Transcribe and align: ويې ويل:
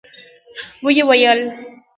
ويې 0.83 1.01
ويل: 1.07 1.39